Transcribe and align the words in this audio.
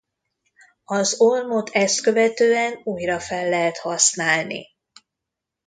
Az 0.85 1.21
ólmot 1.21 1.69
ezt 1.69 2.01
követően 2.01 2.79
újra 2.83 3.19
fel 3.19 3.49
lehet 3.49 3.77
használni. 3.77 4.67